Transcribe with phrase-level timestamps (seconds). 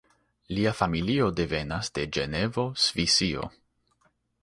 [0.57, 3.51] Lia familio devenas de Ĝenevo, Svisio.